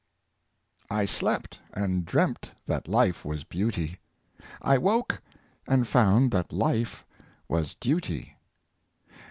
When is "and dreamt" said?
1.73-2.53